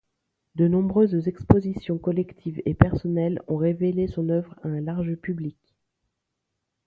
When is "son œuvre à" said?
4.07-4.67